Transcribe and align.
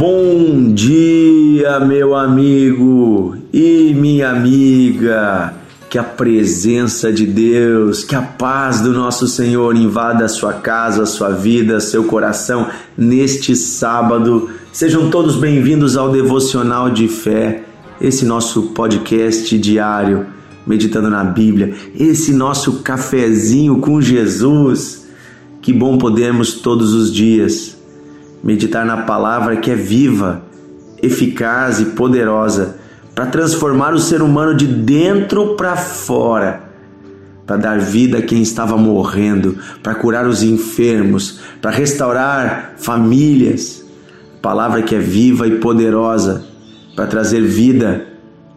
Bom 0.00 0.72
dia, 0.72 1.78
meu 1.78 2.14
amigo 2.14 3.36
e 3.52 3.92
minha 3.92 4.30
amiga. 4.30 5.52
Que 5.90 5.98
a 5.98 6.02
presença 6.02 7.12
de 7.12 7.26
Deus, 7.26 8.02
que 8.02 8.14
a 8.14 8.22
paz 8.22 8.80
do 8.80 8.94
nosso 8.94 9.28
Senhor 9.28 9.76
invada 9.76 10.24
a 10.24 10.28
sua 10.28 10.54
casa, 10.54 11.02
a 11.02 11.06
sua 11.06 11.28
vida, 11.28 11.80
seu 11.80 12.04
coração 12.04 12.68
neste 12.96 13.54
sábado. 13.54 14.48
Sejam 14.72 15.10
todos 15.10 15.36
bem-vindos 15.36 15.98
ao 15.98 16.10
Devocional 16.10 16.88
de 16.88 17.06
Fé, 17.06 17.64
esse 18.00 18.24
nosso 18.24 18.68
podcast 18.68 19.58
diário, 19.58 20.28
meditando 20.66 21.10
na 21.10 21.24
Bíblia, 21.24 21.74
esse 21.94 22.32
nosso 22.32 22.80
cafezinho 22.80 23.80
com 23.80 24.00
Jesus. 24.00 25.06
Que 25.60 25.74
bom 25.74 25.98
podemos 25.98 26.54
todos 26.54 26.94
os 26.94 27.12
dias 27.12 27.79
meditar 28.42 28.84
na 28.84 28.98
palavra 28.98 29.56
que 29.56 29.70
é 29.70 29.74
viva, 29.74 30.42
eficaz 31.02 31.80
e 31.80 31.86
poderosa 31.86 32.78
para 33.14 33.26
transformar 33.26 33.92
o 33.92 33.98
ser 33.98 34.22
humano 34.22 34.54
de 34.54 34.66
dentro 34.66 35.54
para 35.56 35.76
fora, 35.76 36.62
para 37.46 37.56
dar 37.56 37.78
vida 37.78 38.18
a 38.18 38.22
quem 38.22 38.40
estava 38.40 38.76
morrendo, 38.76 39.58
para 39.82 39.94
curar 39.94 40.26
os 40.26 40.42
enfermos, 40.42 41.40
para 41.60 41.70
restaurar 41.70 42.74
famílias. 42.78 43.84
Palavra 44.40 44.82
que 44.82 44.94
é 44.94 44.98
viva 44.98 45.46
e 45.46 45.58
poderosa 45.58 46.46
para 46.96 47.06
trazer 47.06 47.42
vida 47.42 48.06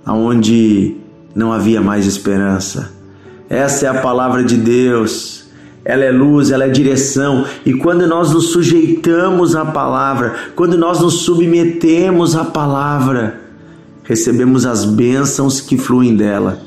aonde 0.05 0.95
não 1.35 1.51
havia 1.51 1.81
mais 1.81 2.05
esperança. 2.05 2.91
Essa 3.49 3.87
é 3.87 3.89
a 3.89 4.01
palavra 4.01 4.43
de 4.43 4.55
Deus 4.55 5.42
ela 5.85 6.03
é 6.03 6.11
luz, 6.11 6.51
ela 6.51 6.65
é 6.65 6.69
direção. 6.69 7.45
E 7.65 7.73
quando 7.73 8.07
nós 8.07 8.31
nos 8.31 8.51
sujeitamos 8.51 9.55
à 9.55 9.65
palavra, 9.65 10.33
quando 10.55 10.77
nós 10.77 10.99
nos 11.01 11.21
submetemos 11.21 12.35
à 12.35 12.45
palavra, 12.45 13.41
recebemos 14.03 14.65
as 14.65 14.85
bênçãos 14.85 15.59
que 15.59 15.77
fluem 15.77 16.15
dela. 16.15 16.59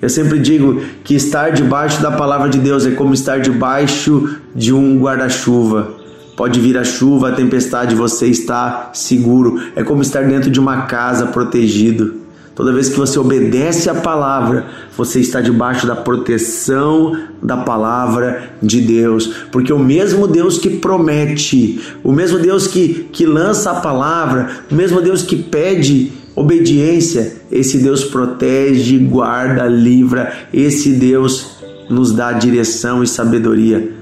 Eu 0.00 0.08
sempre 0.08 0.38
digo 0.38 0.80
que 1.02 1.14
estar 1.14 1.50
debaixo 1.50 2.00
da 2.00 2.10
palavra 2.10 2.48
de 2.48 2.58
Deus 2.58 2.86
é 2.86 2.92
como 2.92 3.12
estar 3.14 3.40
debaixo 3.40 4.36
de 4.54 4.72
um 4.72 4.98
guarda-chuva. 4.98 5.96
Pode 6.36 6.60
vir 6.60 6.78
a 6.78 6.84
chuva, 6.84 7.30
a 7.30 7.32
tempestade, 7.32 7.96
você 7.96 8.28
está 8.28 8.90
seguro. 8.94 9.60
É 9.74 9.82
como 9.82 10.02
estar 10.02 10.22
dentro 10.24 10.50
de 10.50 10.60
uma 10.60 10.82
casa 10.82 11.26
protegido. 11.26 12.14
Toda 12.58 12.72
vez 12.72 12.88
que 12.88 12.98
você 12.98 13.16
obedece 13.20 13.88
a 13.88 13.94
palavra, 13.94 14.66
você 14.96 15.20
está 15.20 15.40
debaixo 15.40 15.86
da 15.86 15.94
proteção 15.94 17.16
da 17.40 17.58
palavra 17.58 18.50
de 18.60 18.80
Deus. 18.80 19.28
Porque 19.52 19.72
o 19.72 19.78
mesmo 19.78 20.26
Deus 20.26 20.58
que 20.58 20.68
promete, 20.68 21.80
o 22.02 22.10
mesmo 22.10 22.36
Deus 22.40 22.66
que, 22.66 23.08
que 23.12 23.24
lança 23.24 23.70
a 23.70 23.74
palavra, 23.76 24.50
o 24.68 24.74
mesmo 24.74 25.00
Deus 25.00 25.22
que 25.22 25.36
pede 25.36 26.10
obediência, 26.34 27.36
esse 27.48 27.78
Deus 27.78 28.02
protege, 28.02 28.98
guarda, 28.98 29.68
livra, 29.68 30.32
esse 30.52 30.94
Deus 30.94 31.58
nos 31.88 32.10
dá 32.10 32.32
direção 32.32 33.04
e 33.04 33.06
sabedoria. 33.06 33.92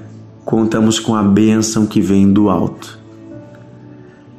Contamos 0.47 0.99
com 0.99 1.15
a 1.15 1.23
bênção 1.23 1.85
que 1.85 2.01
vem 2.01 2.33
do 2.33 2.49
alto. 2.49 2.99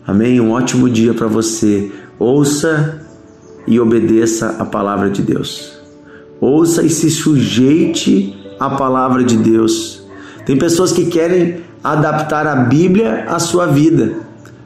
Amém? 0.07 0.41
Um 0.41 0.53
ótimo 0.53 0.89
dia 0.89 1.13
para 1.13 1.27
você. 1.27 1.91
Ouça 2.17 3.05
e 3.67 3.79
obedeça 3.79 4.55
a 4.57 4.65
palavra 4.65 5.09
de 5.09 5.21
Deus. 5.21 5.77
Ouça 6.39 6.81
e 6.81 6.89
se 6.89 7.11
sujeite 7.11 8.33
à 8.59 8.69
palavra 8.69 9.23
de 9.23 9.35
Deus. 9.35 10.01
Tem 10.45 10.57
pessoas 10.57 10.93
que 10.93 11.05
querem 11.05 11.61
adaptar 11.83 12.47
a 12.47 12.55
Bíblia 12.55 13.25
à 13.27 13.37
sua 13.39 13.65
vida, 13.65 14.15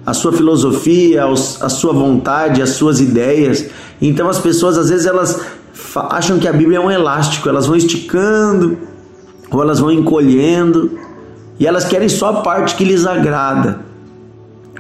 à 0.06 0.14
sua 0.14 0.32
filosofia, 0.32 1.26
à 1.26 1.70
sua 1.70 1.94
vontade, 1.94 2.62
às 2.62 2.72
suas 2.72 3.02
ideias. 3.02 3.66
Então 4.00 4.30
as 4.30 4.38
pessoas 4.38 4.78
às 4.78 4.90
vezes 4.90 5.08
elas 5.08 5.42
acham 5.96 6.38
que 6.38 6.48
a 6.48 6.54
Bíblia 6.54 6.78
é 6.78 6.82
um 6.82 6.92
elástico, 6.92 7.50
elas 7.50 7.66
vão 7.66 7.76
esticando 7.76 8.78
ou 9.50 9.62
elas 9.62 9.80
vão 9.80 9.92
encolhendo 9.92 11.00
e 11.60 11.66
elas 11.66 11.86
querem 11.86 12.10
só 12.10 12.30
a 12.30 12.42
parte 12.42 12.76
que 12.76 12.84
lhes 12.84 13.08
agrada. 13.08 13.80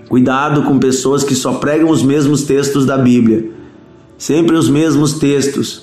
Cuidado 0.07 0.63
com 0.63 0.77
pessoas 0.77 1.23
que 1.23 1.33
só 1.33 1.53
pregam 1.53 1.89
os 1.89 2.03
mesmos 2.03 2.43
textos 2.43 2.85
da 2.85 2.97
Bíblia 2.97 3.60
sempre 4.21 4.55
os 4.55 4.69
mesmos 4.69 5.13
textos. 5.13 5.81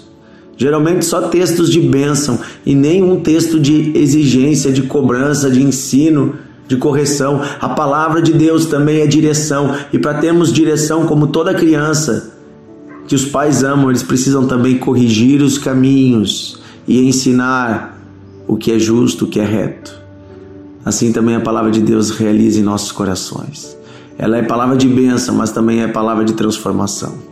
Geralmente 0.56 1.04
só 1.04 1.22
textos 1.22 1.68
de 1.68 1.80
bênção 1.80 2.38
e 2.64 2.72
nenhum 2.72 3.18
texto 3.18 3.58
de 3.58 3.90
exigência, 3.98 4.70
de 4.70 4.82
cobrança, 4.82 5.50
de 5.50 5.60
ensino, 5.60 6.36
de 6.68 6.76
correção. 6.76 7.42
A 7.60 7.70
palavra 7.70 8.22
de 8.22 8.32
Deus 8.32 8.66
também 8.66 9.00
é 9.00 9.08
direção, 9.08 9.74
e 9.92 9.98
para 9.98 10.20
termos 10.20 10.52
direção, 10.52 11.04
como 11.04 11.26
toda 11.26 11.52
criança 11.52 12.32
que 13.08 13.14
os 13.16 13.24
pais 13.24 13.64
amam, 13.64 13.90
eles 13.90 14.04
precisam 14.04 14.46
também 14.46 14.78
corrigir 14.78 15.42
os 15.42 15.58
caminhos 15.58 16.60
e 16.86 17.08
ensinar 17.08 17.98
o 18.46 18.56
que 18.56 18.70
é 18.70 18.78
justo, 18.78 19.24
o 19.24 19.28
que 19.28 19.40
é 19.40 19.44
reto. 19.44 20.00
Assim 20.84 21.10
também 21.10 21.34
a 21.34 21.40
palavra 21.40 21.72
de 21.72 21.80
Deus 21.80 22.10
realiza 22.10 22.60
em 22.60 22.62
nossos 22.62 22.92
corações. 22.92 23.76
Ela 24.16 24.36
é 24.36 24.42
palavra 24.42 24.76
de 24.76 24.86
bênção, 24.86 25.34
mas 25.34 25.50
também 25.50 25.82
é 25.82 25.88
palavra 25.88 26.24
de 26.24 26.34
transformação. 26.34 27.27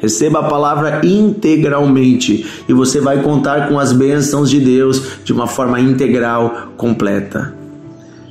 Receba 0.00 0.40
a 0.40 0.48
palavra 0.48 1.00
integralmente 1.04 2.46
e 2.68 2.72
você 2.72 3.00
vai 3.00 3.22
contar 3.22 3.68
com 3.68 3.78
as 3.78 3.92
bênçãos 3.92 4.48
de 4.48 4.58
Deus 4.58 5.02
de 5.24 5.32
uma 5.32 5.46
forma 5.46 5.78
integral, 5.80 6.72
completa. 6.76 7.54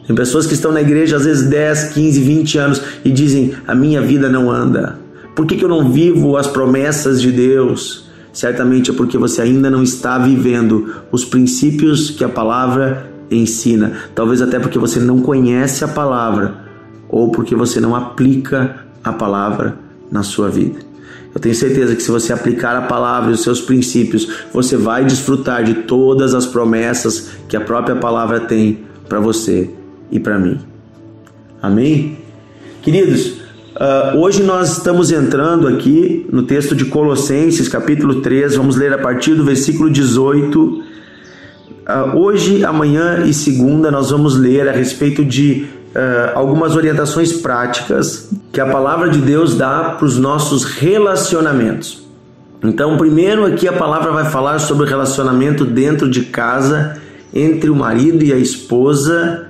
Tem 0.08 0.16
pessoas 0.16 0.48
que 0.48 0.56
estão 0.56 0.72
na 0.72 0.82
igreja 0.82 1.18
às 1.18 1.26
vezes 1.26 1.48
10, 1.48 1.94
15, 1.94 2.20
20 2.22 2.58
anos 2.58 2.82
e 3.06 3.12
dizem: 3.12 3.54
A 3.68 3.76
minha 3.76 4.02
vida 4.02 4.28
não 4.28 4.50
anda. 4.50 4.98
Por 5.36 5.46
que, 5.46 5.56
que 5.56 5.64
eu 5.64 5.70
não 5.70 5.92
vivo 5.92 6.36
as 6.36 6.48
promessas 6.48 7.22
de 7.22 7.32
Deus? 7.32 8.10
Certamente 8.34 8.90
é 8.90 8.94
porque 8.94 9.18
você 9.18 9.42
ainda 9.42 9.70
não 9.70 9.84
está 9.84 10.18
vivendo 10.18 10.96
os 11.12 11.24
princípios 11.24 12.10
que 12.10 12.24
a 12.24 12.30
palavra 12.30 13.10
ensina. 13.30 13.94
Talvez 14.16 14.42
até 14.42 14.60
porque 14.60 14.80
você 14.80 15.00
não 15.00 15.22
conhece 15.22 15.84
a 15.84 15.88
palavra 15.88 16.56
ou 17.08 17.32
porque 17.32 17.56
você 17.56 17.80
não 17.80 17.96
aplica 17.96 18.78
a 19.04 19.14
palavra 19.14 19.78
na 20.12 20.24
sua 20.24 20.50
vida. 20.50 20.89
Eu 21.34 21.40
tenho 21.40 21.54
certeza 21.54 21.96
que 21.96 22.02
se 22.02 22.10
você 22.10 22.34
aplicar 22.34 22.76
a 22.76 22.82
palavra 22.82 23.32
e 23.32 23.34
os 23.34 23.44
seus 23.44 23.62
princípios, 23.62 24.28
você 24.52 24.76
vai 24.76 25.06
desfrutar 25.06 25.64
de 25.64 25.74
todas 25.84 26.34
as 26.34 26.46
promessas 26.46 27.30
que 27.48 27.56
a 27.56 27.62
própria 27.62 27.96
palavra 27.96 28.40
tem 28.40 28.80
para 29.08 29.20
você 29.20 29.70
e 30.12 30.20
para 30.20 30.40
mim. 30.40 30.60
Amém? 31.62 32.18
Queridos, 32.82 33.42
uh, 33.76 34.18
hoje 34.18 34.42
nós 34.42 34.78
estamos 34.78 35.12
entrando 35.12 35.68
aqui 35.68 36.26
no 36.32 36.44
texto 36.44 36.76
de 36.76 36.86
Colossenses, 36.86 37.68
capítulo 37.68 38.22
3, 38.22 38.56
vamos 38.56 38.76
ler 38.76 38.94
a 38.94 38.98
partir 38.98 39.36
do 39.36 39.44
versículo 39.44 39.90
18. 39.90 40.60
Uh, 40.60 40.84
ah, 41.86 42.16
hoje, 42.16 42.64
amanhã 42.64 43.24
e 43.26 43.34
segunda 43.34 43.92
nós 43.92 44.10
vamos 44.10 44.36
ler 44.36 44.68
a 44.68 44.72
respeito 44.72 45.24
de 45.24 45.68
uh, 45.96 46.38
algumas 46.38 46.76
orientações 46.76 47.34
práticas 47.34 48.30
que 48.52 48.60
a 48.60 48.66
palavra 48.66 49.10
de 49.10 49.20
Deus 49.20 49.56
dá 49.56 49.96
para 49.98 50.06
os 50.06 50.18
nossos 50.18 50.64
relacionamentos. 50.64 52.08
Então, 52.64 52.98
primeiro 52.98 53.46
aqui 53.46 53.68
a 53.68 53.74
palavra 53.74 54.12
vai 54.12 54.26
falar 54.26 54.60
sobre 54.60 54.86
o 54.86 54.90
relacionamento 54.90 55.64
dentro 55.64 56.10
de 56.10 56.26
casa 56.26 56.98
entre 57.34 57.70
o 57.70 57.76
marido 57.76 58.24
e 58.24 58.34
a 58.34 58.38
esposa. 58.38 59.48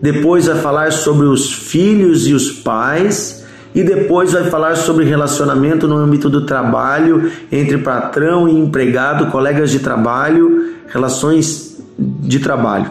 Depois 0.00 0.46
vai 0.46 0.56
falar 0.56 0.92
sobre 0.92 1.26
os 1.26 1.52
filhos 1.52 2.26
e 2.26 2.32
os 2.32 2.50
pais. 2.50 3.44
E 3.74 3.82
depois 3.84 4.32
vai 4.32 4.44
falar 4.44 4.76
sobre 4.76 5.04
relacionamento 5.04 5.86
no 5.86 5.96
âmbito 5.96 6.30
do 6.30 6.46
trabalho 6.46 7.30
entre 7.52 7.78
patrão 7.78 8.48
e 8.48 8.58
empregado, 8.58 9.30
colegas 9.30 9.70
de 9.70 9.78
trabalho, 9.80 10.74
relações 10.88 11.76
de 11.98 12.40
trabalho. 12.40 12.90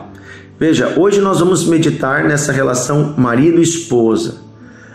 Veja, 0.60 0.94
hoje 0.98 1.22
nós 1.22 1.40
vamos 1.40 1.68
meditar 1.68 2.24
nessa 2.24 2.52
relação 2.52 3.14
marido-esposa. 3.16 4.38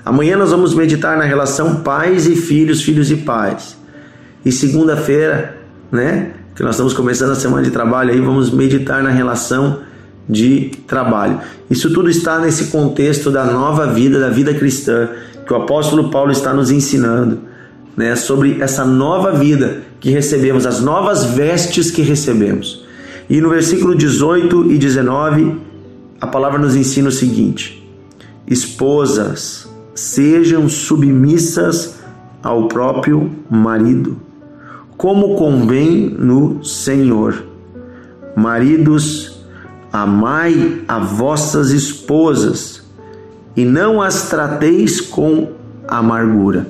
Amanhã 0.04 0.36
nós 0.36 0.50
vamos 0.50 0.74
meditar 0.74 1.16
na 1.16 1.22
relação 1.22 1.76
pais 1.76 2.26
e 2.26 2.34
filhos, 2.34 2.82
filhos 2.82 3.12
e 3.12 3.16
pais. 3.18 3.76
E 4.44 4.50
segunda-feira, 4.50 5.56
né, 5.90 6.32
que 6.56 6.64
nós 6.64 6.74
estamos 6.74 6.92
começando 6.92 7.30
a 7.30 7.36
semana 7.36 7.62
de 7.62 7.70
trabalho 7.70 8.10
aí, 8.10 8.20
vamos 8.20 8.50
meditar 8.50 9.04
na 9.04 9.10
relação 9.10 9.82
de 10.28 10.72
trabalho. 10.88 11.38
Isso 11.70 11.92
tudo 11.92 12.10
está 12.10 12.40
nesse 12.40 12.64
contexto 12.64 13.30
da 13.30 13.44
nova 13.44 13.86
vida, 13.86 14.18
da 14.18 14.30
vida 14.30 14.52
cristã, 14.52 15.10
que 15.46 15.52
o 15.52 15.56
apóstolo 15.56 16.10
Paulo 16.10 16.32
está 16.32 16.52
nos 16.52 16.72
ensinando, 16.72 17.38
né, 17.96 18.16
sobre 18.16 18.60
essa 18.60 18.84
nova 18.84 19.30
vida 19.30 19.82
que 20.00 20.10
recebemos, 20.10 20.66
as 20.66 20.80
novas 20.80 21.24
vestes 21.24 21.88
que 21.88 22.02
recebemos. 22.02 22.84
E 23.28 23.40
no 23.40 23.48
versículo 23.48 23.94
18 23.94 24.70
e 24.72 24.78
19, 24.78 25.56
a 26.20 26.26
palavra 26.26 26.58
nos 26.58 26.76
ensina 26.76 27.08
o 27.08 27.12
seguinte: 27.12 27.86
Esposas, 28.46 29.68
sejam 29.94 30.68
submissas 30.68 31.96
ao 32.42 32.68
próprio 32.68 33.30
marido, 33.50 34.16
como 34.96 35.36
convém 35.36 36.08
no 36.08 36.64
Senhor. 36.64 37.44
Maridos, 38.36 39.44
amai 39.92 40.82
a 40.88 40.98
vossas 40.98 41.70
esposas 41.70 42.82
e 43.56 43.64
não 43.64 44.00
as 44.00 44.28
trateis 44.28 45.00
com 45.00 45.52
amargura. 45.86 46.66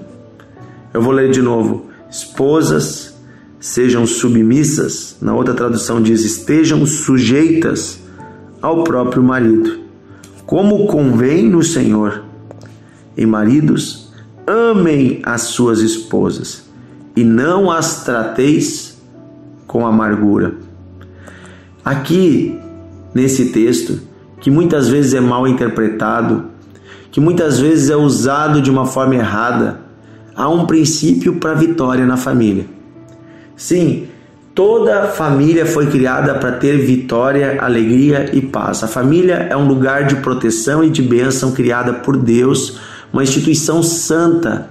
Eu 0.92 1.00
vou 1.00 1.12
ler 1.12 1.30
de 1.30 1.40
novo. 1.40 1.86
Esposas, 2.10 3.11
sejam 3.62 4.04
submissas. 4.04 5.16
Na 5.22 5.34
outra 5.34 5.54
tradução 5.54 6.02
diz: 6.02 6.24
estejam 6.24 6.84
sujeitas 6.84 8.00
ao 8.60 8.82
próprio 8.84 9.22
marido, 9.22 9.78
como 10.44 10.86
convém 10.88 11.48
no 11.48 11.62
Senhor. 11.62 12.24
E 13.16 13.24
maridos, 13.24 14.12
amem 14.46 15.22
as 15.24 15.42
suas 15.42 15.80
esposas 15.80 16.64
e 17.14 17.22
não 17.22 17.70
as 17.70 18.04
trateis 18.04 19.00
com 19.66 19.86
amargura. 19.86 20.54
Aqui, 21.84 22.58
nesse 23.14 23.46
texto, 23.46 24.00
que 24.40 24.50
muitas 24.50 24.88
vezes 24.88 25.14
é 25.14 25.20
mal 25.20 25.46
interpretado, 25.46 26.46
que 27.10 27.20
muitas 27.20 27.60
vezes 27.60 27.90
é 27.90 27.96
usado 27.96 28.60
de 28.60 28.70
uma 28.70 28.86
forma 28.86 29.14
errada, 29.14 29.80
há 30.34 30.48
um 30.48 30.66
princípio 30.66 31.36
para 31.36 31.54
vitória 31.54 32.06
na 32.06 32.16
família. 32.16 32.81
Sim, 33.62 34.08
toda 34.56 35.06
família 35.06 35.64
foi 35.64 35.86
criada 35.86 36.34
para 36.34 36.50
ter 36.50 36.78
vitória, 36.78 37.58
alegria 37.60 38.28
e 38.32 38.42
paz. 38.42 38.82
A 38.82 38.88
família 38.88 39.46
é 39.48 39.56
um 39.56 39.68
lugar 39.68 40.04
de 40.04 40.16
proteção 40.16 40.82
e 40.82 40.90
de 40.90 41.00
bênção 41.00 41.52
criada 41.52 41.92
por 41.92 42.16
Deus, 42.16 42.80
uma 43.12 43.22
instituição 43.22 43.80
santa. 43.80 44.68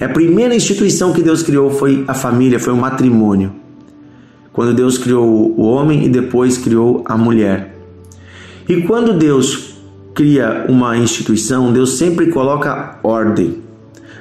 A 0.00 0.08
primeira 0.08 0.54
instituição 0.54 1.12
que 1.12 1.20
Deus 1.20 1.42
criou 1.42 1.70
foi 1.70 2.02
a 2.08 2.14
família, 2.14 2.58
foi 2.58 2.72
o 2.72 2.78
matrimônio. 2.78 3.52
Quando 4.54 4.72
Deus 4.72 4.96
criou 4.96 5.54
o 5.54 5.60
homem 5.60 6.06
e 6.06 6.08
depois 6.08 6.56
criou 6.56 7.04
a 7.04 7.18
mulher. 7.18 7.76
E 8.66 8.80
quando 8.84 9.12
Deus 9.12 9.74
cria 10.14 10.64
uma 10.66 10.96
instituição, 10.96 11.70
Deus 11.70 11.98
sempre 11.98 12.28
coloca 12.28 12.98
ordem. 13.02 13.69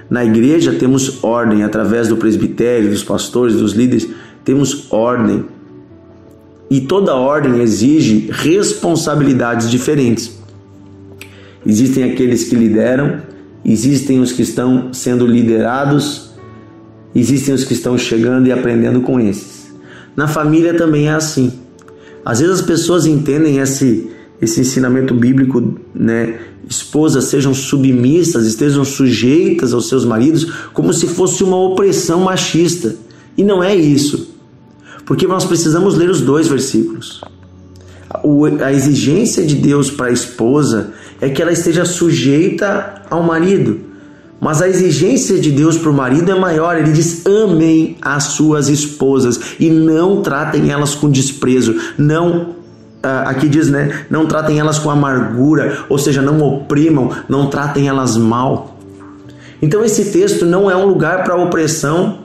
Na 0.09 0.25
igreja 0.25 0.73
temos 0.73 1.23
ordem 1.23 1.63
através 1.63 2.07
do 2.07 2.17
presbitério, 2.17 2.89
dos 2.89 3.03
pastores, 3.03 3.57
dos 3.57 3.73
líderes, 3.73 4.09
temos 4.43 4.91
ordem. 4.91 5.45
E 6.69 6.81
toda 6.81 7.15
ordem 7.15 7.61
exige 7.61 8.29
responsabilidades 8.31 9.69
diferentes. 9.69 10.39
Existem 11.65 12.03
aqueles 12.03 12.45
que 12.45 12.55
lideram, 12.55 13.21
existem 13.63 14.19
os 14.19 14.31
que 14.31 14.41
estão 14.41 14.93
sendo 14.93 15.27
liderados, 15.27 16.31
existem 17.13 17.53
os 17.53 17.63
que 17.63 17.73
estão 17.73 17.97
chegando 17.97 18.47
e 18.47 18.51
aprendendo 18.51 19.01
com 19.01 19.19
esses. 19.19 19.71
Na 20.15 20.27
família 20.27 20.73
também 20.73 21.07
é 21.07 21.13
assim. 21.13 21.53
Às 22.23 22.39
vezes 22.39 22.59
as 22.59 22.65
pessoas 22.65 23.05
entendem 23.05 23.57
esse, 23.57 24.09
esse 24.41 24.61
ensinamento 24.61 25.13
bíblico, 25.13 25.75
né? 25.93 26.39
Esposas 26.69 27.25
sejam 27.25 27.53
submissas, 27.53 28.45
estejam 28.45 28.85
sujeitas 28.85 29.73
aos 29.73 29.87
seus 29.87 30.05
maridos, 30.05 30.45
como 30.73 30.93
se 30.93 31.07
fosse 31.07 31.43
uma 31.43 31.57
opressão 31.57 32.21
machista. 32.21 32.95
E 33.35 33.43
não 33.43 33.63
é 33.63 33.75
isso. 33.75 34.35
Porque 35.05 35.25
nós 35.25 35.45
precisamos 35.45 35.95
ler 35.95 36.09
os 36.09 36.21
dois 36.21 36.47
versículos. 36.47 37.21
A 38.63 38.71
exigência 38.71 39.45
de 39.45 39.55
Deus 39.55 39.89
para 39.89 40.07
a 40.07 40.11
esposa 40.11 40.91
é 41.19 41.29
que 41.29 41.41
ela 41.41 41.51
esteja 41.51 41.85
sujeita 41.85 43.01
ao 43.09 43.23
marido. 43.23 43.79
Mas 44.39 44.61
a 44.61 44.69
exigência 44.69 45.37
de 45.37 45.51
Deus 45.51 45.77
para 45.77 45.89
o 45.89 45.93
marido 45.93 46.31
é 46.31 46.35
maior. 46.35 46.77
Ele 46.77 46.91
diz: 46.91 47.25
amem 47.25 47.97
as 48.01 48.25
suas 48.25 48.69
esposas 48.69 49.39
e 49.59 49.69
não 49.69 50.21
tratem 50.21 50.71
elas 50.71 50.95
com 50.95 51.09
desprezo. 51.09 51.75
Não 51.97 52.58
aqui 53.01 53.47
diz, 53.47 53.69
né? 53.69 54.05
Não 54.09 54.25
tratem 54.25 54.59
elas 54.59 54.79
com 54.79 54.89
amargura, 54.89 55.85
ou 55.89 55.97
seja, 55.97 56.21
não 56.21 56.41
oprimam, 56.41 57.11
não 57.27 57.47
tratem 57.47 57.87
elas 57.87 58.17
mal. 58.17 58.77
Então 59.61 59.83
esse 59.83 60.05
texto 60.05 60.45
não 60.45 60.69
é 60.69 60.75
um 60.75 60.85
lugar 60.85 61.23
para 61.23 61.35
opressão, 61.35 62.19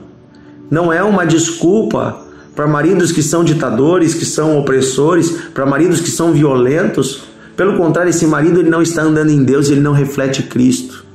não 0.69 0.91
é 0.91 1.03
uma 1.03 1.25
desculpa 1.25 2.21
para 2.55 2.67
maridos 2.67 3.11
que 3.11 3.21
são 3.21 3.43
ditadores, 3.43 4.13
que 4.13 4.25
são 4.25 4.57
opressores, 4.57 5.29
para 5.53 5.65
maridos 5.65 5.99
que 5.99 6.09
são 6.09 6.31
violentos. 6.31 7.23
Pelo 7.57 7.77
contrário, 7.77 8.09
esse 8.09 8.25
marido 8.25 8.61
ele 8.61 8.69
não 8.69 8.81
está 8.81 9.01
andando 9.01 9.29
em 9.29 9.43
Deus, 9.43 9.69
ele 9.69 9.81
não 9.81 9.91
reflete 9.91 10.43
Cristo. 10.43 11.05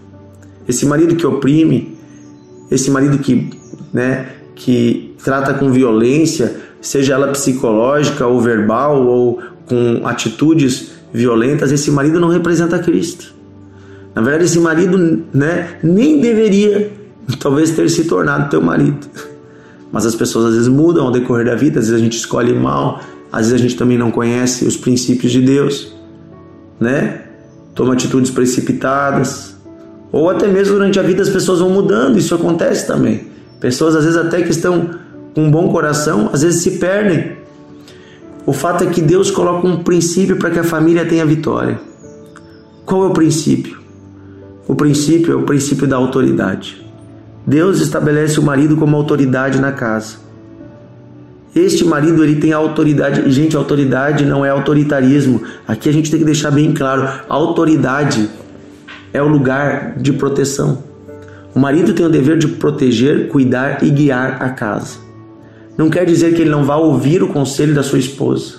Esse 0.68 0.84
marido 0.86 1.16
que 1.16 1.26
oprime, 1.26 1.98
esse 2.70 2.90
marido 2.90 3.18
que, 3.18 3.50
né, 3.92 4.28
que 4.54 5.14
trata 5.24 5.54
com 5.54 5.72
violência, 5.72 6.60
seja 6.80 7.14
ela 7.14 7.28
psicológica 7.28 8.26
ou 8.26 8.40
verbal 8.40 9.02
ou 9.02 9.40
com 9.70 10.04
atitudes 10.04 10.90
violentas, 11.12 11.70
esse 11.70 11.92
marido 11.92 12.18
não 12.18 12.28
representa 12.28 12.76
Cristo. 12.80 13.32
Na 14.12 14.20
verdade, 14.20 14.46
esse 14.46 14.58
marido 14.58 15.22
né, 15.32 15.78
nem 15.80 16.20
deveria 16.20 16.90
talvez 17.38 17.70
ter 17.70 17.88
se 17.88 18.04
tornado 18.04 18.50
teu 18.50 18.60
marido. 18.60 19.06
Mas 19.92 20.04
as 20.04 20.16
pessoas 20.16 20.46
às 20.46 20.54
vezes 20.54 20.68
mudam 20.68 21.06
ao 21.06 21.12
decorrer 21.12 21.46
da 21.46 21.54
vida, 21.54 21.78
às 21.78 21.86
vezes 21.86 22.00
a 22.00 22.04
gente 22.04 22.16
escolhe 22.16 22.52
mal, 22.52 23.00
às 23.30 23.46
vezes 23.46 23.54
a 23.54 23.58
gente 23.68 23.76
também 23.76 23.96
não 23.96 24.10
conhece 24.10 24.64
os 24.64 24.76
princípios 24.76 25.30
de 25.30 25.40
Deus, 25.40 25.94
né? 26.80 27.22
Toma 27.72 27.92
atitudes 27.92 28.32
precipitadas, 28.32 29.54
ou 30.10 30.28
até 30.28 30.48
mesmo 30.48 30.74
durante 30.74 30.98
a 30.98 31.02
vida 31.02 31.22
as 31.22 31.28
pessoas 31.28 31.60
vão 31.60 31.70
mudando, 31.70 32.18
isso 32.18 32.34
acontece 32.34 32.88
também. 32.88 33.28
Pessoas 33.60 33.94
às 33.94 34.04
vezes 34.04 34.18
até 34.18 34.42
que 34.42 34.50
estão 34.50 34.90
com 35.32 35.44
um 35.44 35.50
bom 35.50 35.70
coração, 35.70 36.28
às 36.32 36.42
vezes 36.42 36.60
se 36.60 36.72
perdem. 36.72 37.39
O 38.50 38.52
fato 38.52 38.82
é 38.82 38.88
que 38.88 39.00
Deus 39.00 39.30
coloca 39.30 39.64
um 39.64 39.76
princípio 39.76 40.36
para 40.36 40.50
que 40.50 40.58
a 40.58 40.64
família 40.64 41.06
tenha 41.06 41.24
vitória. 41.24 41.80
Qual 42.84 43.04
é 43.04 43.06
o 43.06 43.12
princípio? 43.12 43.78
O 44.66 44.74
princípio 44.74 45.34
é 45.34 45.36
o 45.36 45.44
princípio 45.44 45.86
da 45.86 45.94
autoridade. 45.94 46.84
Deus 47.46 47.80
estabelece 47.80 48.40
o 48.40 48.42
marido 48.42 48.76
como 48.76 48.96
autoridade 48.96 49.60
na 49.60 49.70
casa. 49.70 50.16
Este 51.54 51.84
marido 51.84 52.24
ele 52.24 52.40
tem 52.40 52.52
autoridade. 52.52 53.30
Gente, 53.30 53.56
autoridade 53.56 54.24
não 54.24 54.44
é 54.44 54.50
autoritarismo. 54.50 55.42
Aqui 55.64 55.88
a 55.88 55.92
gente 55.92 56.10
tem 56.10 56.18
que 56.18 56.26
deixar 56.26 56.50
bem 56.50 56.74
claro: 56.74 57.04
a 57.04 57.32
autoridade 57.32 58.28
é 59.12 59.22
o 59.22 59.28
lugar 59.28 59.94
de 59.96 60.12
proteção. 60.12 60.82
O 61.54 61.60
marido 61.60 61.92
tem 61.92 62.04
o 62.04 62.10
dever 62.10 62.36
de 62.36 62.48
proteger, 62.48 63.28
cuidar 63.28 63.84
e 63.84 63.90
guiar 63.90 64.42
a 64.42 64.50
casa. 64.50 65.09
Não 65.80 65.88
quer 65.88 66.04
dizer 66.04 66.34
que 66.34 66.42
ele 66.42 66.50
não 66.50 66.62
vá 66.62 66.76
ouvir 66.76 67.22
o 67.22 67.28
conselho 67.28 67.74
da 67.74 67.82
sua 67.82 67.98
esposa. 67.98 68.56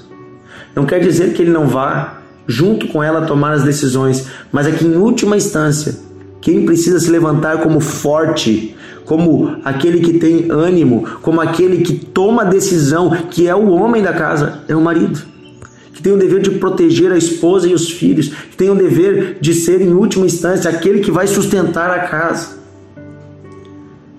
Não 0.75 0.87
quer 0.87 0.99
dizer 0.99 1.33
que 1.33 1.43
ele 1.43 1.51
não 1.51 1.67
vá, 1.67 2.19
junto 2.47 2.87
com 2.87 3.03
ela, 3.03 3.27
tomar 3.27 3.51
as 3.51 3.61
decisões. 3.61 4.25
Mas 4.51 4.65
é 4.65 4.71
que, 4.71 4.83
em 4.83 4.95
última 4.95 5.37
instância, 5.37 5.99
quem 6.41 6.65
precisa 6.65 6.99
se 6.99 7.11
levantar 7.11 7.59
como 7.59 7.79
forte, 7.79 8.75
como 9.05 9.55
aquele 9.63 9.99
que 9.99 10.17
tem 10.17 10.49
ânimo, 10.49 11.07
como 11.21 11.39
aquele 11.39 11.83
que 11.83 11.93
toma 11.93 12.43
decisão, 12.43 13.11
que 13.29 13.47
é 13.47 13.53
o 13.53 13.69
homem 13.69 14.01
da 14.01 14.13
casa, 14.13 14.63
é 14.67 14.75
o 14.75 14.81
marido. 14.81 15.21
Que 15.93 16.01
tem 16.01 16.13
o 16.13 16.17
dever 16.17 16.41
de 16.41 16.49
proteger 16.49 17.11
a 17.11 17.17
esposa 17.19 17.67
e 17.67 17.73
os 17.75 17.87
filhos, 17.87 18.29
que 18.29 18.57
tem 18.57 18.71
o 18.71 18.75
dever 18.75 19.37
de 19.39 19.53
ser, 19.53 19.79
em 19.79 19.93
última 19.93 20.25
instância, 20.25 20.71
aquele 20.71 21.01
que 21.01 21.11
vai 21.11 21.27
sustentar 21.27 21.91
a 21.91 21.99
casa. 21.99 22.60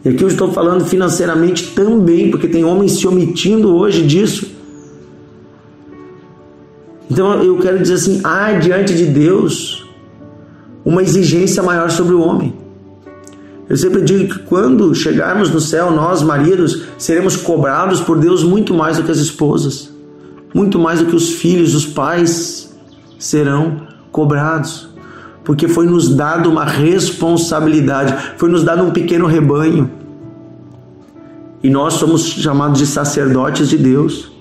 E 0.05 0.09
aqui 0.09 0.23
eu 0.23 0.29
estou 0.29 0.51
falando 0.51 0.85
financeiramente 0.85 1.69
também, 1.75 2.31
porque 2.31 2.49
tem 2.49 2.65
homens 2.65 2.93
se 2.93 3.07
omitindo 3.07 3.75
hoje 3.75 4.05
disso. 4.05 4.51
Então 7.11 7.43
eu 7.43 7.59
quero 7.59 7.79
dizer 7.79 7.95
assim: 7.95 8.21
há 8.25 8.53
diante 8.53 8.95
de 8.95 9.07
Deus 9.07 9.87
uma 10.85 11.03
exigência 11.03 11.63
maior 11.63 11.91
sobre 11.91 12.15
o 12.15 12.21
homem. 12.21 12.55
Eu 13.69 13.77
sempre 13.77 14.03
digo 14.03 14.35
que 14.35 14.41
quando 14.41 14.95
chegarmos 14.95 15.51
no 15.51 15.61
céu, 15.61 15.91
nós, 15.91 16.21
maridos, 16.21 16.83
seremos 16.99 17.37
cobrados 17.37 18.01
por 18.01 18.19
Deus 18.19 18.43
muito 18.43 18.75
mais 18.75 18.97
do 18.97 19.05
que 19.05 19.11
as 19.11 19.19
esposas, 19.19 19.89
muito 20.53 20.79
mais 20.79 20.99
do 20.99 21.07
que 21.07 21.17
os 21.17 21.31
filhos, 21.35 21.75
os 21.75 21.87
pais 21.87 22.75
serão 23.19 23.87
cobrados 24.11 24.92
porque 25.45 25.69
foi 25.69 25.87
nos 25.87 26.15
dado 26.15 26.51
uma 26.51 26.65
responsabilidade, 26.65 28.15
foi 28.37 28.49
nos 28.49 28.63
dado 28.63 28.83
um 28.85 28.91
pequeno 28.91 29.27
rebanho. 29.27 29.91
E 31.63 31.71
nós 31.71 31.95
somos 31.95 32.25
chamados 32.25 32.79
de 32.79 32.87
sacerdotes 32.87 33.69
de 33.69 33.79
Deus. 33.79 34.33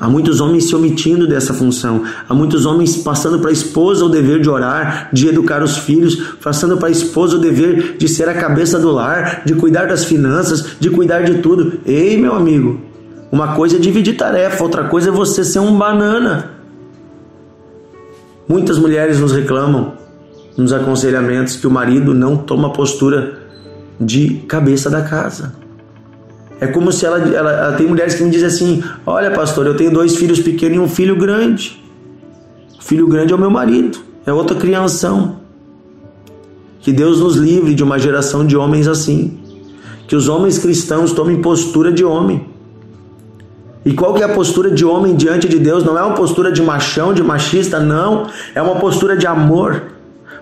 Há 0.00 0.08
muitos 0.08 0.40
homens 0.40 0.68
se 0.68 0.74
omitindo 0.74 1.26
dessa 1.26 1.54
função. 1.54 2.02
Há 2.28 2.34
muitos 2.34 2.66
homens 2.66 2.96
passando 2.96 3.38
para 3.38 3.50
a 3.50 3.52
esposa 3.52 4.04
o 4.04 4.08
dever 4.08 4.40
de 4.40 4.50
orar, 4.50 5.08
de 5.12 5.28
educar 5.28 5.62
os 5.62 5.78
filhos, 5.78 6.34
passando 6.42 6.76
para 6.76 6.88
a 6.88 6.90
esposa 6.90 7.36
o 7.36 7.40
dever 7.40 7.96
de 7.96 8.08
ser 8.08 8.28
a 8.28 8.34
cabeça 8.34 8.78
do 8.78 8.90
lar, 8.90 9.42
de 9.44 9.54
cuidar 9.54 9.86
das 9.86 10.04
finanças, 10.04 10.76
de 10.80 10.90
cuidar 10.90 11.22
de 11.22 11.38
tudo. 11.38 11.74
Ei, 11.86 12.16
meu 12.16 12.34
amigo, 12.34 12.80
uma 13.30 13.54
coisa 13.54 13.76
é 13.76 13.78
dividir 13.78 14.16
tarefa, 14.16 14.62
outra 14.62 14.84
coisa 14.84 15.10
é 15.10 15.12
você 15.12 15.44
ser 15.44 15.60
um 15.60 15.78
banana. 15.78 16.53
Muitas 18.48 18.78
mulheres 18.78 19.18
nos 19.18 19.32
reclamam 19.32 19.94
nos 20.56 20.72
aconselhamentos 20.72 21.56
que 21.56 21.66
o 21.66 21.70
marido 21.70 22.14
não 22.14 22.36
toma 22.36 22.72
postura 22.72 23.38
de 24.00 24.34
cabeça 24.48 24.90
da 24.90 25.02
casa. 25.02 25.54
É 26.60 26.66
como 26.66 26.92
se 26.92 27.04
ela, 27.04 27.18
ela, 27.18 27.52
ela, 27.52 27.72
tem 27.72 27.86
mulheres 27.86 28.14
que 28.14 28.22
me 28.22 28.30
dizem 28.30 28.46
assim: 28.46 28.84
Olha, 29.04 29.30
pastor, 29.30 29.66
eu 29.66 29.76
tenho 29.76 29.90
dois 29.90 30.16
filhos 30.16 30.40
pequenos 30.40 30.76
e 30.76 30.80
um 30.80 30.88
filho 30.88 31.16
grande. 31.16 31.82
O 32.78 32.82
filho 32.82 33.06
grande 33.06 33.32
é 33.32 33.36
o 33.36 33.38
meu 33.38 33.50
marido, 33.50 33.98
é 34.24 34.32
outra 34.32 34.56
crianção. 34.56 35.40
Que 36.80 36.92
Deus 36.92 37.20
nos 37.20 37.36
livre 37.36 37.74
de 37.74 37.82
uma 37.82 37.98
geração 37.98 38.46
de 38.46 38.56
homens 38.56 38.86
assim. 38.86 39.38
Que 40.06 40.14
os 40.14 40.28
homens 40.28 40.58
cristãos 40.58 41.12
tomem 41.12 41.40
postura 41.40 41.90
de 41.90 42.04
homem. 42.04 42.46
E 43.84 43.92
qual 43.92 44.14
que 44.14 44.22
é 44.22 44.24
a 44.24 44.30
postura 44.30 44.70
de 44.70 44.84
homem 44.84 45.14
diante 45.14 45.46
de 45.46 45.58
Deus? 45.58 45.84
Não 45.84 45.98
é 45.98 46.02
uma 46.02 46.14
postura 46.14 46.50
de 46.50 46.62
machão, 46.62 47.12
de 47.12 47.22
machista, 47.22 47.78
não. 47.78 48.26
É 48.54 48.62
uma 48.62 48.76
postura 48.76 49.16
de 49.16 49.26
amor, 49.26 49.82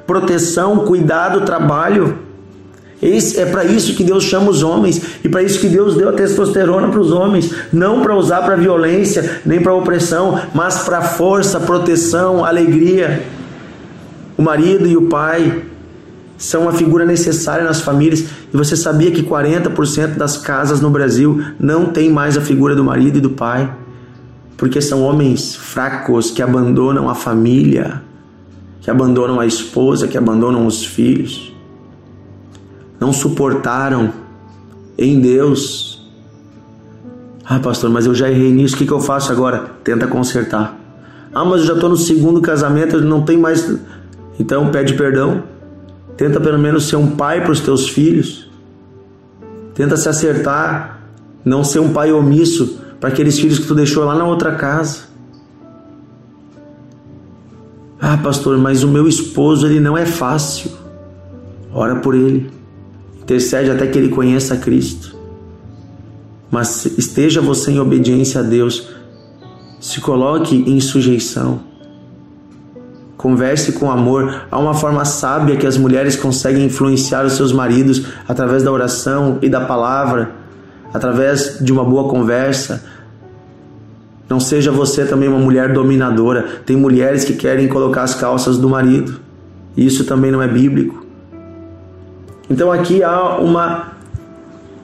proteção, 0.06 0.78
cuidado, 0.78 1.40
trabalho. 1.40 2.18
Esse, 3.02 3.40
é 3.40 3.46
para 3.46 3.64
isso 3.64 3.96
que 3.96 4.04
Deus 4.04 4.22
chama 4.22 4.48
os 4.48 4.62
homens 4.62 5.18
e 5.24 5.28
para 5.28 5.42
isso 5.42 5.58
que 5.58 5.68
Deus 5.68 5.96
deu 5.96 6.10
a 6.10 6.12
testosterona 6.12 6.86
para 6.86 7.00
os 7.00 7.10
homens, 7.10 7.52
não 7.72 8.00
para 8.00 8.14
usar 8.14 8.42
para 8.42 8.54
violência, 8.54 9.40
nem 9.44 9.60
para 9.60 9.74
opressão, 9.74 10.40
mas 10.54 10.84
para 10.84 11.02
força, 11.02 11.58
proteção, 11.58 12.44
alegria. 12.44 13.24
O 14.38 14.42
marido 14.42 14.86
e 14.86 14.96
o 14.96 15.08
pai 15.08 15.62
são 16.44 16.62
uma 16.62 16.72
figura 16.72 17.04
necessária 17.04 17.64
nas 17.64 17.80
famílias. 17.80 18.24
E 18.52 18.56
você 18.56 18.76
sabia 18.76 19.10
que 19.10 19.22
40% 19.22 20.16
das 20.16 20.36
casas 20.36 20.80
no 20.80 20.90
Brasil 20.90 21.42
não 21.58 21.86
tem 21.86 22.10
mais 22.10 22.36
a 22.36 22.40
figura 22.40 22.74
do 22.74 22.84
marido 22.84 23.18
e 23.18 23.20
do 23.20 23.30
pai? 23.30 23.72
Porque 24.56 24.80
são 24.80 25.02
homens 25.02 25.54
fracos 25.54 26.30
que 26.30 26.42
abandonam 26.42 27.08
a 27.08 27.14
família, 27.14 28.02
que 28.80 28.90
abandonam 28.90 29.40
a 29.40 29.46
esposa, 29.46 30.06
que 30.06 30.18
abandonam 30.18 30.66
os 30.66 30.84
filhos 30.84 31.52
não 33.02 33.12
suportaram 33.12 34.12
em 34.96 35.20
Deus. 35.20 36.08
Ah, 37.44 37.58
pastor, 37.58 37.90
mas 37.90 38.06
eu 38.06 38.14
já 38.14 38.30
errei 38.30 38.52
nisso, 38.52 38.76
o 38.76 38.78
que, 38.78 38.86
que 38.86 38.92
eu 38.92 39.00
faço 39.00 39.32
agora? 39.32 39.72
Tenta 39.82 40.06
consertar. 40.06 40.78
Ah, 41.34 41.44
mas 41.44 41.62
eu 41.62 41.66
já 41.66 41.74
estou 41.74 41.88
no 41.88 41.96
segundo 41.96 42.40
casamento, 42.40 43.00
não 43.00 43.22
tem 43.22 43.36
mais. 43.36 43.76
Então 44.38 44.70
pede 44.70 44.94
perdão. 44.94 45.42
Tenta 46.16 46.40
pelo 46.40 46.58
menos 46.58 46.88
ser 46.88 46.96
um 46.96 47.12
pai 47.12 47.42
para 47.42 47.52
os 47.52 47.60
teus 47.60 47.88
filhos. 47.88 48.50
Tenta 49.74 49.96
se 49.96 50.08
acertar, 50.08 51.02
não 51.44 51.64
ser 51.64 51.80
um 51.80 51.92
pai 51.92 52.12
omisso 52.12 52.78
para 53.00 53.08
aqueles 53.08 53.38
filhos 53.38 53.58
que 53.58 53.66
tu 53.66 53.74
deixou 53.74 54.04
lá 54.04 54.14
na 54.14 54.24
outra 54.24 54.54
casa. 54.54 55.12
Ah, 58.00 58.16
pastor, 58.16 58.58
mas 58.58 58.82
o 58.82 58.88
meu 58.88 59.08
esposo 59.08 59.66
ele 59.66 59.80
não 59.80 59.96
é 59.96 60.04
fácil. 60.04 60.70
Ora 61.72 61.96
por 61.96 62.14
ele. 62.14 62.50
Intercede 63.20 63.70
até 63.70 63.86
que 63.86 63.96
ele 63.96 64.08
conheça 64.08 64.56
Cristo. 64.56 65.16
Mas 66.50 66.84
esteja 66.98 67.40
você 67.40 67.70
em 67.70 67.80
obediência 67.80 68.40
a 68.40 68.42
Deus. 68.42 68.88
Se 69.80 70.00
coloque 70.00 70.56
em 70.56 70.80
sujeição. 70.80 71.71
Converse 73.22 73.70
com 73.74 73.88
amor. 73.88 74.46
Há 74.50 74.58
uma 74.58 74.74
forma 74.74 75.04
sábia 75.04 75.56
que 75.56 75.64
as 75.64 75.78
mulheres 75.78 76.16
conseguem 76.16 76.64
influenciar 76.64 77.24
os 77.24 77.34
seus 77.34 77.52
maridos 77.52 78.04
através 78.28 78.64
da 78.64 78.72
oração 78.72 79.38
e 79.40 79.48
da 79.48 79.60
palavra, 79.60 80.32
através 80.92 81.58
de 81.60 81.72
uma 81.72 81.84
boa 81.84 82.08
conversa. 82.10 82.84
Não 84.28 84.40
seja 84.40 84.72
você 84.72 85.04
também 85.04 85.28
uma 85.28 85.38
mulher 85.38 85.72
dominadora. 85.72 86.62
Tem 86.66 86.76
mulheres 86.76 87.24
que 87.24 87.34
querem 87.34 87.68
colocar 87.68 88.02
as 88.02 88.12
calças 88.12 88.58
do 88.58 88.68
marido. 88.68 89.20
Isso 89.76 90.04
também 90.04 90.32
não 90.32 90.42
é 90.42 90.48
bíblico. 90.48 91.06
Então 92.50 92.72
aqui 92.72 93.04
há 93.04 93.36
uma, 93.38 93.92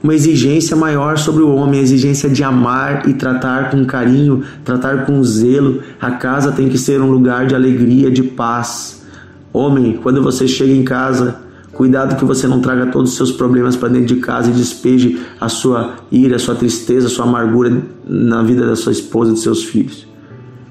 uma 0.01 0.13
exigência 0.13 0.75
maior 0.75 1.17
sobre 1.17 1.43
o 1.43 1.53
homem, 1.53 1.79
a 1.79 1.83
exigência 1.83 2.29
de 2.29 2.43
amar 2.43 3.07
e 3.07 3.13
tratar 3.13 3.71
com 3.71 3.85
carinho, 3.85 4.43
tratar 4.63 5.05
com 5.05 5.23
zelo. 5.23 5.81
A 5.99 6.11
casa 6.11 6.51
tem 6.51 6.69
que 6.69 6.77
ser 6.77 7.01
um 7.01 7.11
lugar 7.11 7.47
de 7.47 7.55
alegria, 7.55 8.09
de 8.09 8.23
paz. 8.23 9.03
Homem, 9.51 9.99
quando 10.01 10.21
você 10.21 10.47
chega 10.47 10.71
em 10.71 10.83
casa, 10.83 11.37
cuidado 11.73 12.15
que 12.15 12.25
você 12.25 12.47
não 12.47 12.61
traga 12.61 12.87
todos 12.87 13.11
os 13.11 13.17
seus 13.17 13.31
problemas 13.31 13.75
para 13.75 13.89
dentro 13.89 14.15
de 14.15 14.21
casa 14.21 14.49
e 14.49 14.53
despeje 14.53 15.19
a 15.39 15.49
sua 15.49 15.95
ira, 16.11 16.37
a 16.37 16.39
sua 16.39 16.55
tristeza, 16.55 17.07
a 17.07 17.09
sua 17.09 17.25
amargura 17.25 17.81
na 18.07 18.41
vida 18.43 18.65
da 18.65 18.75
sua 18.75 18.91
esposa, 18.91 19.31
dos 19.31 19.43
seus 19.43 19.63
filhos. 19.63 20.07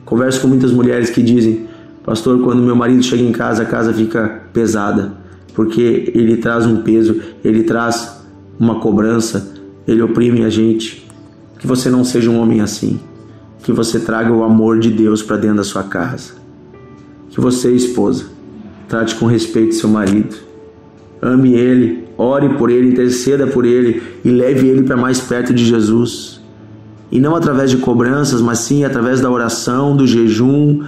Converso 0.05 0.41
com 0.41 0.49
muitas 0.49 0.73
mulheres 0.73 1.11
que 1.11 1.23
dizem: 1.23 1.67
Pastor, 2.05 2.41
quando 2.41 2.63
meu 2.63 2.77
marido 2.77 3.03
chega 3.03 3.23
em 3.23 3.33
casa, 3.33 3.65
a 3.65 3.67
casa 3.67 3.93
fica 3.93 4.43
pesada 4.53 5.29
porque 5.59 6.13
ele 6.15 6.37
traz 6.37 6.65
um 6.67 6.83
peso, 6.83 7.21
ele 7.43 7.65
traz 7.65 8.18
uma 8.59 8.81
cobrança, 8.81 9.55
ele 9.87 10.03
oprime 10.03 10.45
a 10.45 10.51
gente. 10.51 11.07
Que 11.59 11.67
você 11.67 11.91
não 11.91 12.05
seja 12.05 12.31
um 12.31 12.41
homem 12.41 12.61
assim. 12.61 13.01
Que 13.63 13.73
você 13.73 13.99
traga 14.01 14.33
o 14.33 14.43
amor 14.43 14.79
de 14.79 14.91
Deus 14.91 15.23
para 15.23 15.37
dentro 15.37 15.59
da 15.59 15.65
sua 15.65 15.83
casa. 15.83 16.35
Que 17.31 17.41
você, 17.41 17.73
esposa, 17.73 18.27
trate 18.89 19.15
com 19.15 19.27
respeito 19.27 19.75
seu 19.75 19.89
marido. 19.89 20.37
Ame 21.21 21.55
ele, 21.55 22.05
ore 22.17 22.51
por 22.51 22.71
ele, 22.71 22.89
interceda 22.89 23.47
por 23.47 23.65
ele 23.65 24.03
e 24.25 24.31
leve 24.31 24.69
ele 24.69 24.83
para 24.83 24.97
mais 24.97 25.21
perto 25.21 25.53
de 25.53 25.65
Jesus. 25.65 26.41
E 27.11 27.19
não 27.19 27.35
através 27.35 27.71
de 27.71 27.79
cobranças, 27.79 28.41
mas 28.41 28.61
sim 28.61 28.85
através 28.85 29.21
da 29.21 29.31
oração, 29.31 29.97
do 29.97 30.07
jejum, 30.07 30.85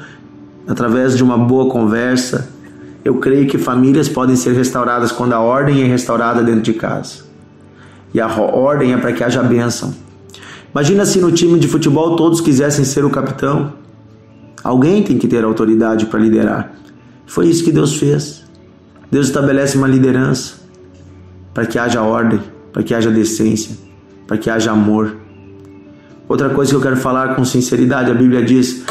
através 0.68 1.16
de 1.16 1.24
uma 1.24 1.36
boa 1.36 1.68
conversa 1.70 2.48
eu 3.04 3.16
creio 3.16 3.46
que 3.46 3.56
famílias 3.56 4.08
podem 4.08 4.36
ser 4.36 4.52
restauradas 4.52 5.10
quando 5.10 5.32
a 5.32 5.40
ordem 5.40 5.82
é 5.82 5.86
restaurada 5.86 6.42
dentro 6.42 6.62
de 6.62 6.74
casa. 6.74 7.29
E 8.12 8.21
a 8.21 8.29
ordem 8.29 8.93
é 8.93 8.97
para 8.97 9.12
que 9.12 9.23
haja 9.23 9.43
bênção. 9.43 9.95
Imagina 10.73 11.05
se 11.05 11.21
no 11.21 11.33
time 11.33 11.59
de 11.59 11.69
futebol 11.69 12.17
todos 12.17 12.40
quisessem 12.40 12.85
ser 12.85 13.05
o 13.05 13.11
capitão. 13.11 13.73
Alguém 14.62 15.02
tem 15.02 15.19
que 15.19 15.26
ter 15.26 15.45
autoridade 15.45 16.07
para 16.07 16.21
liderar. 16.21 16.73
Foi 17.26 17.47
isso 17.47 17.64
que 17.64 17.73
Deus 17.73 17.97
fez. 17.97 18.45
Deus 19.11 19.26
estabelece 19.26 19.76
uma 19.76 19.88
liderança 19.88 20.55
para 21.52 21.67
que 21.67 21.79
haja 21.79 22.02
ordem, 22.02 22.40
para 22.73 22.83
que 22.83 22.95
haja 22.95 23.11
decência, 23.11 23.76
para 24.26 24.38
que 24.38 24.49
haja 24.49 24.71
amor. 24.71 25.17
Outra 26.29 26.50
coisa 26.50 26.71
que 26.71 26.76
eu 26.76 26.81
quero 26.81 26.97
falar 26.97 27.35
com 27.35 27.45
sinceridade, 27.45 28.11
a 28.11 28.14
Bíblia 28.14 28.45
diz 28.45 28.85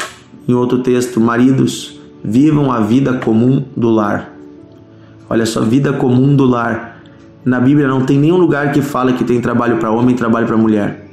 em 0.46 0.52
outro 0.52 0.82
texto: 0.82 1.18
maridos, 1.20 2.00
Vivam 2.22 2.70
a 2.70 2.80
vida 2.80 3.14
comum 3.14 3.64
do 3.74 3.88
lar. 3.88 4.30
Olha 5.28 5.46
só, 5.46 5.62
vida 5.62 5.92
comum 5.94 6.36
do 6.36 6.44
lar. 6.44 6.99
Na 7.44 7.60
Bíblia 7.60 7.88
não 7.88 8.04
tem 8.04 8.18
nenhum 8.18 8.36
lugar 8.36 8.72
que 8.72 8.82
fala 8.82 9.12
que 9.12 9.24
tem 9.24 9.40
trabalho 9.40 9.78
para 9.78 9.90
homem 9.90 10.14
e 10.14 10.18
trabalho 10.18 10.46
para 10.46 10.56
mulher. 10.56 11.08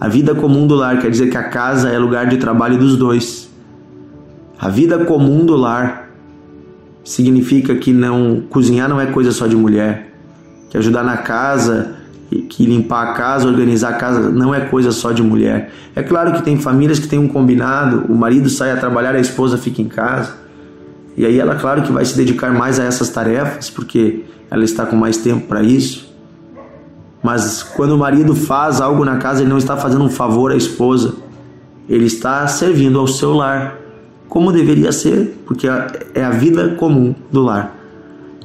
A 0.00 0.08
vida 0.08 0.34
comum 0.34 0.66
do 0.66 0.74
lar 0.74 0.98
quer 0.98 1.10
dizer 1.10 1.28
que 1.30 1.36
a 1.36 1.44
casa 1.44 1.90
é 1.90 1.98
lugar 1.98 2.26
de 2.26 2.36
trabalho 2.36 2.78
dos 2.78 2.96
dois. 2.96 3.50
A 4.58 4.68
vida 4.68 5.04
comum 5.04 5.44
do 5.44 5.54
lar 5.56 6.10
significa 7.04 7.74
que 7.74 7.92
não 7.92 8.42
cozinhar 8.48 8.88
não 8.88 9.00
é 9.00 9.06
coisa 9.06 9.32
só 9.32 9.46
de 9.46 9.56
mulher, 9.56 10.14
que 10.70 10.78
ajudar 10.78 11.02
na 11.02 11.16
casa 11.16 12.02
que 12.48 12.64
limpar 12.64 13.08
a 13.08 13.12
casa, 13.12 13.46
organizar 13.46 13.90
a 13.90 13.94
casa 13.94 14.30
não 14.30 14.54
é 14.54 14.60
coisa 14.60 14.90
só 14.90 15.12
de 15.12 15.22
mulher. 15.22 15.70
É 15.94 16.02
claro 16.02 16.32
que 16.32 16.42
tem 16.42 16.56
famílias 16.58 16.98
que 16.98 17.06
têm 17.06 17.18
um 17.18 17.28
combinado, 17.28 18.06
o 18.08 18.14
marido 18.14 18.48
sai 18.48 18.70
a 18.70 18.76
trabalhar, 18.76 19.14
a 19.14 19.20
esposa 19.20 19.58
fica 19.58 19.82
em 19.82 19.88
casa. 19.88 20.34
E 21.16 21.26
aí 21.26 21.38
ela, 21.38 21.56
claro 21.56 21.82
que 21.82 21.92
vai 21.92 22.04
se 22.04 22.16
dedicar 22.16 22.52
mais 22.52 22.80
a 22.80 22.84
essas 22.84 23.10
tarefas, 23.10 23.68
porque 23.68 24.24
ela 24.52 24.64
está 24.64 24.84
com 24.84 24.94
mais 24.94 25.16
tempo 25.16 25.46
para 25.46 25.62
isso. 25.62 26.12
Mas 27.22 27.62
quando 27.62 27.92
o 27.92 27.98
marido 27.98 28.34
faz 28.34 28.82
algo 28.82 29.02
na 29.02 29.16
casa, 29.16 29.40
ele 29.40 29.48
não 29.48 29.56
está 29.56 29.78
fazendo 29.78 30.04
um 30.04 30.10
favor 30.10 30.52
à 30.52 30.56
esposa, 30.56 31.14
ele 31.88 32.04
está 32.04 32.46
servindo 32.46 32.98
ao 32.98 33.06
seu 33.06 33.32
lar, 33.32 33.78
como 34.28 34.52
deveria 34.52 34.92
ser, 34.92 35.42
porque 35.46 35.66
é 36.14 36.22
a 36.22 36.30
vida 36.30 36.74
comum 36.74 37.14
do 37.30 37.42
lar. 37.42 37.74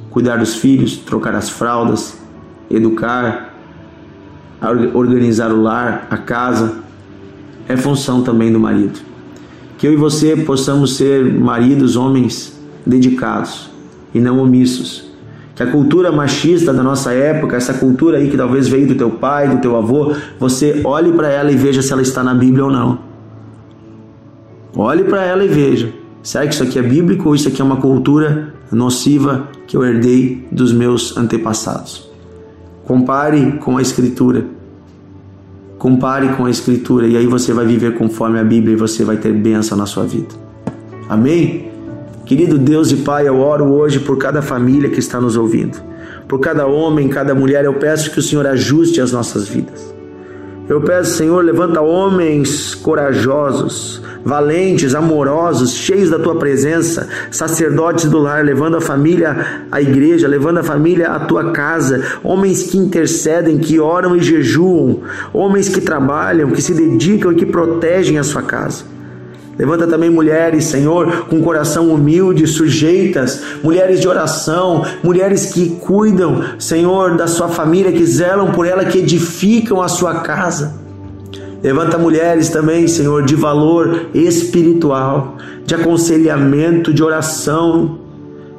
Cuidar 0.08 0.38
dos 0.38 0.54
filhos, 0.54 0.96
trocar 0.96 1.34
as 1.34 1.50
fraldas, 1.50 2.16
educar, 2.70 3.54
organizar 4.94 5.52
o 5.52 5.60
lar, 5.60 6.06
a 6.08 6.16
casa, 6.16 6.78
é 7.68 7.76
função 7.76 8.22
também 8.22 8.50
do 8.50 8.58
marido. 8.58 8.98
Que 9.76 9.86
eu 9.86 9.92
e 9.92 9.96
você 9.96 10.34
possamos 10.34 10.96
ser 10.96 11.22
maridos, 11.34 11.96
homens 11.96 12.58
dedicados 12.86 13.68
e 14.14 14.20
não 14.20 14.38
omissos. 14.38 15.07
Que 15.58 15.64
a 15.64 15.72
cultura 15.72 16.12
machista 16.12 16.72
da 16.72 16.84
nossa 16.84 17.12
época, 17.12 17.56
essa 17.56 17.74
cultura 17.74 18.18
aí 18.18 18.30
que 18.30 18.36
talvez 18.36 18.68
veio 18.68 18.86
do 18.86 18.94
teu 18.94 19.10
pai, 19.10 19.48
do 19.48 19.60
teu 19.60 19.76
avô, 19.76 20.14
você 20.38 20.82
olhe 20.84 21.10
para 21.10 21.28
ela 21.28 21.50
e 21.50 21.56
veja 21.56 21.82
se 21.82 21.92
ela 21.92 22.00
está 22.00 22.22
na 22.22 22.32
Bíblia 22.32 22.66
ou 22.66 22.70
não. 22.70 23.00
Olhe 24.76 25.02
para 25.02 25.24
ela 25.24 25.44
e 25.44 25.48
veja. 25.48 25.92
Será 26.22 26.46
que 26.46 26.54
isso 26.54 26.62
aqui 26.62 26.78
é 26.78 26.82
bíblico 26.82 27.28
ou 27.28 27.34
isso 27.34 27.48
aqui 27.48 27.60
é 27.60 27.64
uma 27.64 27.78
cultura 27.78 28.54
nociva 28.70 29.48
que 29.66 29.76
eu 29.76 29.84
herdei 29.84 30.46
dos 30.52 30.72
meus 30.72 31.16
antepassados? 31.16 32.08
Compare 32.84 33.58
com 33.58 33.78
a 33.78 33.82
Escritura. 33.82 34.46
Compare 35.76 36.36
com 36.36 36.44
a 36.44 36.50
Escritura 36.50 37.08
e 37.08 37.16
aí 37.16 37.26
você 37.26 37.52
vai 37.52 37.66
viver 37.66 37.98
conforme 37.98 38.38
a 38.38 38.44
Bíblia 38.44 38.74
e 38.74 38.78
você 38.78 39.02
vai 39.02 39.16
ter 39.16 39.32
bênção 39.32 39.76
na 39.76 39.86
sua 39.86 40.04
vida. 40.04 40.36
Amém? 41.08 41.68
Querido 42.28 42.58
Deus 42.58 42.92
e 42.92 42.96
Pai, 42.96 43.26
eu 43.26 43.40
oro 43.40 43.72
hoje 43.72 44.00
por 44.00 44.18
cada 44.18 44.42
família 44.42 44.90
que 44.90 44.98
está 44.98 45.18
nos 45.18 45.34
ouvindo. 45.34 45.78
Por 46.28 46.38
cada 46.38 46.66
homem, 46.66 47.08
cada 47.08 47.34
mulher, 47.34 47.64
eu 47.64 47.72
peço 47.72 48.10
que 48.10 48.18
o 48.18 48.22
Senhor 48.22 48.46
ajuste 48.46 49.00
as 49.00 49.12
nossas 49.12 49.48
vidas. 49.48 49.94
Eu 50.68 50.82
peço, 50.82 51.16
Senhor, 51.16 51.42
levanta 51.42 51.80
homens 51.80 52.74
corajosos, 52.74 54.02
valentes, 54.22 54.94
amorosos, 54.94 55.72
cheios 55.72 56.10
da 56.10 56.18
tua 56.18 56.34
presença, 56.34 57.08
sacerdotes 57.30 58.04
do 58.04 58.18
lar, 58.18 58.44
levando 58.44 58.76
a 58.76 58.80
família 58.82 59.64
à 59.72 59.80
igreja, 59.80 60.28
levando 60.28 60.58
a 60.58 60.62
família 60.62 61.08
à 61.08 61.20
tua 61.20 61.50
casa, 61.52 62.18
homens 62.22 62.64
que 62.64 62.76
intercedem, 62.76 63.56
que 63.56 63.80
oram 63.80 64.14
e 64.14 64.20
jejuam, 64.20 65.00
homens 65.32 65.70
que 65.70 65.80
trabalham, 65.80 66.50
que 66.50 66.60
se 66.60 66.74
dedicam 66.74 67.32
e 67.32 67.36
que 67.36 67.46
protegem 67.46 68.18
a 68.18 68.22
sua 68.22 68.42
casa. 68.42 68.97
Levanta 69.58 69.88
também 69.88 70.08
mulheres, 70.08 70.64
Senhor, 70.64 71.26
com 71.28 71.42
coração 71.42 71.88
humilde, 71.88 72.46
sujeitas, 72.46 73.42
mulheres 73.60 74.00
de 74.00 74.06
oração, 74.06 74.84
mulheres 75.02 75.46
que 75.52 75.70
cuidam, 75.70 76.44
Senhor, 76.60 77.16
da 77.16 77.26
sua 77.26 77.48
família, 77.48 77.90
que 77.90 78.06
zelam 78.06 78.52
por 78.52 78.66
ela, 78.66 78.84
que 78.84 78.98
edificam 78.98 79.82
a 79.82 79.88
sua 79.88 80.20
casa. 80.20 80.74
Levanta 81.60 81.98
mulheres 81.98 82.50
também, 82.50 82.86
Senhor, 82.86 83.24
de 83.24 83.34
valor 83.34 84.06
espiritual, 84.14 85.36
de 85.66 85.74
aconselhamento, 85.74 86.94
de 86.94 87.02
oração. 87.02 87.98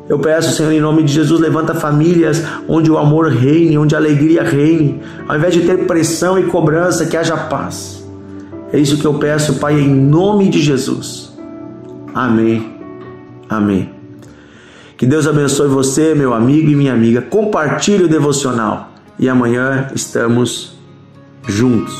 Eu 0.09 0.19
peço, 0.19 0.53
Senhor, 0.53 0.73
em 0.73 0.81
nome 0.81 1.03
de 1.03 1.13
Jesus, 1.13 1.39
levanta 1.39 1.73
famílias 1.73 2.43
onde 2.67 2.91
o 2.91 2.97
amor 2.97 3.29
reine, 3.29 3.77
onde 3.77 3.95
a 3.95 3.97
alegria 3.97 4.43
reine, 4.43 4.99
ao 5.29 5.37
invés 5.37 5.53
de 5.53 5.61
ter 5.61 5.87
pressão 5.87 6.37
e 6.37 6.43
cobrança, 6.43 7.05
que 7.05 7.15
haja 7.15 7.37
paz. 7.37 7.98
É 8.71 8.79
isso 8.79 8.97
que 8.97 9.05
eu 9.05 9.15
peço, 9.15 9.55
Pai, 9.55 9.79
em 9.79 9.89
nome 9.89 10.49
de 10.49 10.61
Jesus. 10.61 11.33
Amém. 12.13 12.75
Amém. 13.49 13.89
Que 14.97 15.05
Deus 15.05 15.27
abençoe 15.27 15.67
você, 15.67 16.13
meu 16.13 16.33
amigo 16.33 16.69
e 16.69 16.75
minha 16.75 16.93
amiga. 16.93 17.21
Compartilhe 17.21 18.03
o 18.03 18.07
devocional 18.07 18.91
e 19.17 19.27
amanhã 19.29 19.89
estamos 19.95 20.77
juntos. 21.47 21.99